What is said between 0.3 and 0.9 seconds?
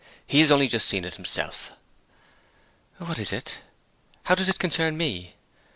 has only just